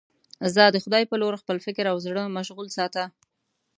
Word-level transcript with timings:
زه 0.53 0.63
د 0.69 0.77
خدای 0.83 1.03
په 1.07 1.15
لور 1.21 1.33
خپل 1.43 1.57
فکر 1.65 1.85
او 1.91 1.97
زړه 2.05 2.23
مشغول 2.37 2.67
ساته. 2.77 3.03